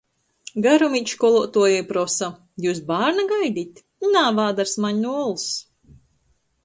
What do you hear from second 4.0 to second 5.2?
Nā, vādars maņ nu